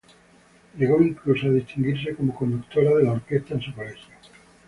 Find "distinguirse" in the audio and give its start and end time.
1.51-2.15